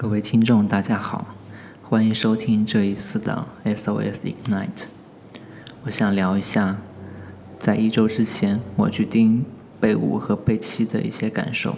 [0.00, 1.34] 各位听众，大家好，
[1.82, 4.84] 欢迎收听这一次的 SOS Ignite。
[5.82, 6.76] 我想聊一下，
[7.58, 9.44] 在一周之前我去盯
[9.80, 11.74] 贝五和贝七的一些感受。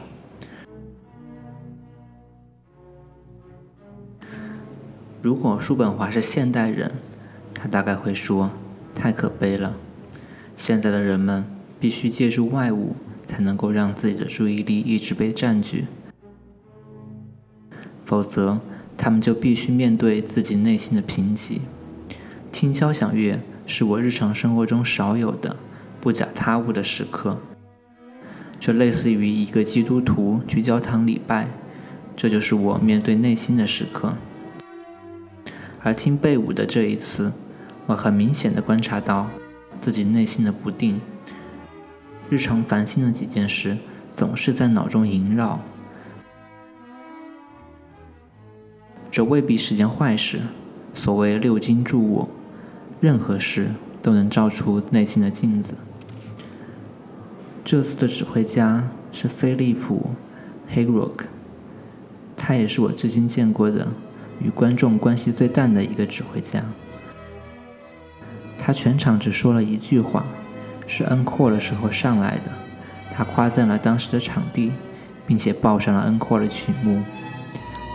[5.23, 6.93] 如果叔本华是现代人，
[7.55, 8.51] 他大概会说
[8.95, 9.77] ：“太可悲了，
[10.55, 11.47] 现在的人们
[11.81, 12.97] 必须借助外物，
[13.27, 15.87] 才能够让自己的注意力一直被占据。”
[18.11, 18.59] 否则，
[18.99, 21.61] 他们就必须面对自己内心的贫瘠。
[22.51, 25.55] 听交响乐是我日常生活中少有的
[26.01, 27.39] 不假他物的时刻，
[28.59, 31.51] 这类似于一个基督徒去教堂礼拜，
[32.17, 34.15] 这就是我面对内心的时刻。
[35.81, 37.33] 而听贝舞的这一次，
[37.87, 39.31] 我很明显的观察到
[39.79, 41.01] 自己内心的不定，
[42.29, 43.79] 日常烦心的几件事
[44.13, 45.61] 总是在脑中萦绕。
[49.11, 50.41] 这未必是件坏事。
[50.93, 52.29] 所谓六经助我，
[53.01, 53.69] 任何事
[54.03, 55.75] 都能照出内心的镜子。
[57.65, 60.11] 这次的指挥家是菲利普·
[60.75, 61.27] 黑罗克，
[62.37, 63.87] 他也是我至今见过的
[64.41, 66.65] 与观众关系最淡的一个指挥家。
[68.59, 70.25] 他全场只说了一句话，
[70.87, 72.51] 是恩阔的时候上来的，
[73.13, 74.73] 他夸赞了当时的场地，
[75.27, 77.03] 并且报上了恩阔的曲目。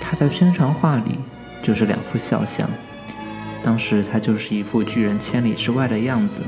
[0.08, 1.18] 他在宣传画里
[1.64, 2.70] 就是两幅肖像，
[3.64, 6.44] 当时他就是一副拒人千里之外的样子，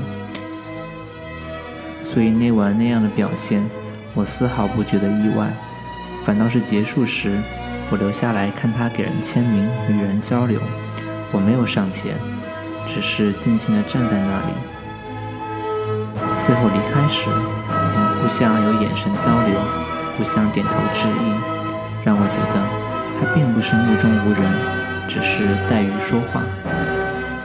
[2.00, 3.68] 所以那晚那样的表现，
[4.14, 5.50] 我丝毫不觉得意外，
[6.24, 7.36] 反倒是结束时，
[7.90, 10.60] 我留下来看他给人签名、与人交流，
[11.32, 12.14] 我没有上前，
[12.86, 14.54] 只是定静地站在那里。
[16.44, 19.60] 最后离开时，我们互相有眼神交流，
[20.16, 21.34] 互相点头致意，
[22.04, 22.87] 让我觉得。
[23.18, 24.42] 他并不是目中无人，
[25.08, 26.42] 只是怠于说话。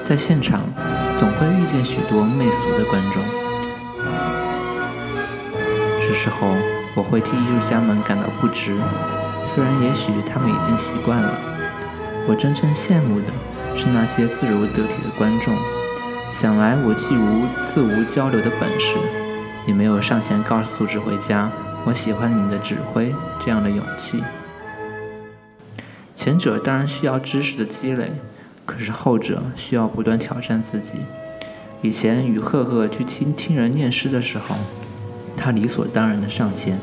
[0.04, 0.62] 在现场，
[1.18, 3.22] 总会遇见许多媚俗的观众。
[6.00, 6.56] 这时候，
[6.94, 8.76] 我会替艺术家们感到不值，
[9.46, 11.34] 虽然也许他们已经习惯了。
[12.28, 13.28] 我真正羡慕的
[13.76, 15.56] 是那些自如得体的观众。
[16.30, 18.96] 想来我既无自无交流的本事，
[19.66, 21.50] 也没有上前告诉指挥家
[21.86, 24.24] 我喜欢你的指挥这样的勇气。
[26.24, 28.14] 前者当然需要知识的积累，
[28.66, 31.00] 可是后者需要不断挑战自己。
[31.82, 34.56] 以前与赫赫去听听人念诗的时候，
[35.36, 36.80] 他理所当然的上前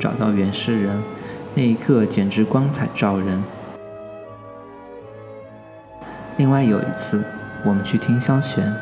[0.00, 1.00] 找到原诗人，
[1.54, 3.40] 那一刻简直光彩照人。
[6.36, 7.22] 另外有一次，
[7.64, 8.74] 我们去听萧玄，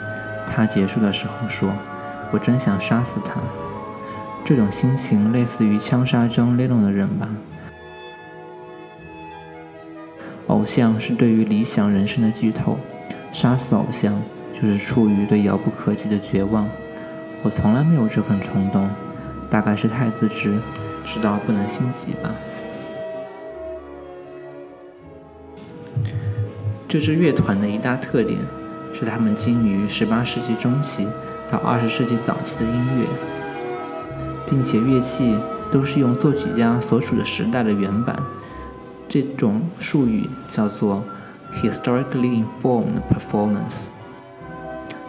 [0.47, 1.71] 他结束的时候说
[2.33, 3.35] ：“我真想杀死他。”
[4.43, 7.29] 这种心情类似于枪杀中雷龙的人吧。
[10.49, 12.79] 偶像是对于理想人生的剧透，
[13.31, 14.21] 杀死偶像
[14.53, 16.69] 就是出于对遥不可及的绝望。
[17.43, 18.89] 我从来没有这份冲动，
[19.49, 20.59] 大概是太自知，
[21.05, 22.31] 知道不能心急吧。
[26.89, 28.41] 这支乐团的一大特点
[28.95, 31.07] 是他们精于18世纪中期
[31.49, 33.07] 到20世纪早期的音乐，
[34.49, 35.37] 并且乐器
[35.71, 38.17] 都是用作曲家所属的时代的原版。
[39.09, 41.03] 这种术语叫做
[41.63, 43.87] historically informed performance。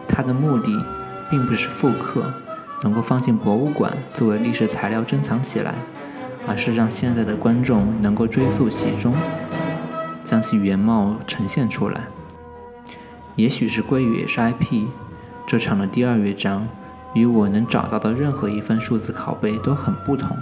[0.07, 0.85] 它的目的
[1.29, 2.33] 并不是复刻，
[2.83, 5.75] 能够放进博物馆作为历史材料珍藏起来，
[6.47, 9.13] 而是让现在的观众能够追溯其中，
[10.23, 12.07] 将其原貌呈现出来。
[13.35, 14.87] 也许是归于 HIP，
[15.45, 16.67] 这场的第二乐章
[17.13, 20.35] 与我能找到的任何一份数字拷贝都很不同。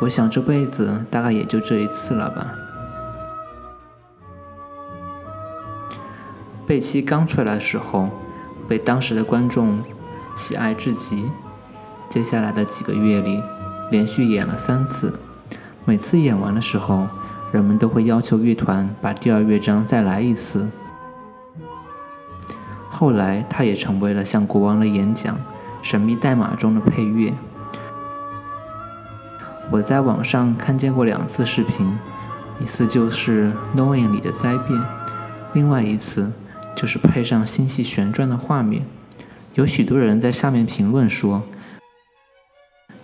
[0.00, 2.54] 我想这辈子大概也就这一次了吧。
[6.68, 8.10] 贝七刚出来的时候，
[8.68, 9.82] 被当时的观众
[10.36, 11.24] 喜爱至极。
[12.10, 13.42] 接下来的几个月里，
[13.90, 15.18] 连续演了三次。
[15.86, 17.08] 每次演完的时候，
[17.52, 20.68] 人们都会要求乐团把第二乐章再来一次。
[22.90, 25.34] 后来，他也成为了像国王的演讲
[25.80, 27.32] 《神秘代码》中的配乐。
[29.70, 31.98] 我在网上看见过两次视频，
[32.60, 34.78] 一次就是《Knowing》里的灾变，
[35.54, 36.30] 另外一次。
[36.78, 38.84] 就是配上星系旋转的画面，
[39.54, 41.42] 有许多人在下面评论说：“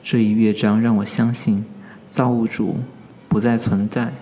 [0.00, 1.64] 这一乐章让我相信
[2.08, 2.76] 造物主
[3.28, 4.12] 不再存在。”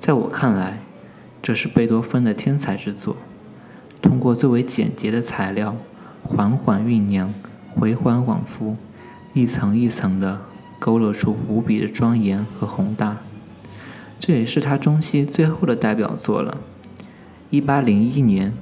[0.00, 0.78] 在我看来，
[1.42, 3.18] 这是贝多芬的天才之作。
[4.00, 5.76] 通过最为简洁的材料，
[6.22, 7.34] 缓缓酝酿，
[7.68, 8.78] 回环往复，
[9.34, 10.46] 一层一层的
[10.78, 13.18] 勾勒出无比的庄严和宏大。
[14.18, 16.56] 这也是他中期最后的代表作了。
[17.50, 18.54] 一八零一年，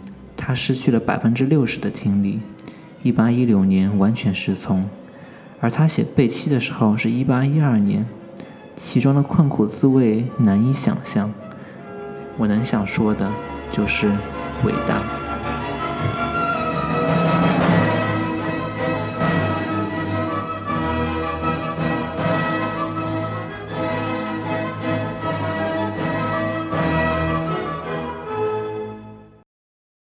[0.48, 2.38] 他失去了百分之六十的听力；
[3.02, 4.88] 一八一六年完全失聪。
[5.60, 8.06] 而他写《贝七》的时候是一八一二年，
[8.74, 11.30] 其中的困苦滋味难以想象。
[12.38, 13.30] 我能想说的
[13.70, 14.08] 就是
[14.64, 15.27] 伟大。